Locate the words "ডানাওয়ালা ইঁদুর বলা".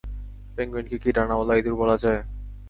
1.11-1.95